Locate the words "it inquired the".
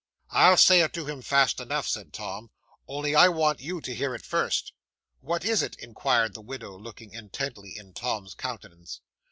5.61-6.41